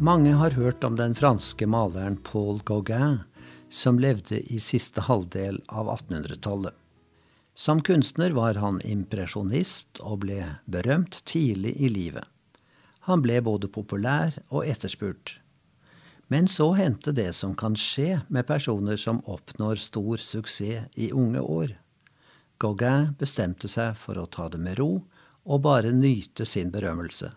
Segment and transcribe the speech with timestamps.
[0.00, 3.18] Mange har hørt om den franske maleren Paul Gauguin,
[3.68, 6.72] som levde i siste halvdel av 1800-tallet.
[7.54, 12.24] Som kunstner var han impresjonist og ble berømt tidlig i livet.
[13.12, 15.34] Han ble både populær og etterspurt.
[16.32, 21.42] Men så hendte det som kan skje med personer som oppnår stor suksess i unge
[21.44, 21.74] år.
[22.56, 24.94] Gauguin bestemte seg for å ta det med ro
[25.44, 27.28] og bare nyte sin berømmelse.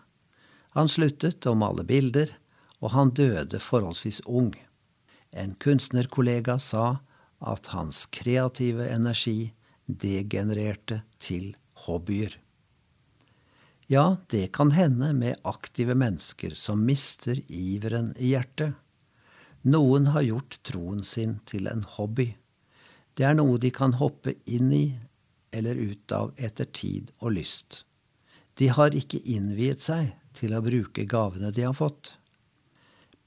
[0.80, 2.32] Han sluttet å male bilder,
[2.84, 4.52] og han døde forholdsvis ung.
[5.32, 6.98] En kunstnerkollega sa
[7.40, 9.54] at hans kreative energi
[9.86, 11.54] degenererte til
[11.86, 12.36] hobbyer.
[13.88, 18.76] Ja, det kan hende med aktive mennesker som mister iveren i hjertet.
[19.64, 22.34] Noen har gjort troen sin til en hobby.
[23.16, 24.86] Det er noe de kan hoppe inn i
[25.54, 27.84] eller ut av etter tid og lyst.
[28.60, 32.14] De har ikke innviet seg til å bruke gavene de har fått.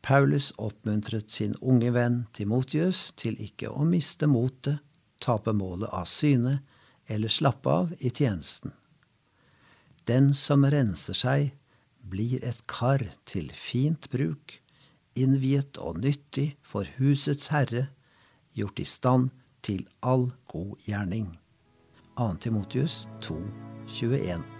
[0.07, 4.79] Paulus oppmuntret sin unge venn Timotius til ikke å miste motet,
[5.19, 6.61] tape målet av syne
[7.11, 8.71] eller slappe av i tjenesten.
[10.07, 11.51] Den som renser seg,
[11.99, 14.61] blir et kar til fint bruk,
[15.19, 17.89] innviet og nyttig for husets herre,
[18.55, 21.33] gjort i stand til all god gjerning.
[22.15, 22.35] 2.
[22.47, 23.41] Timotius 2,
[23.91, 24.56] 21.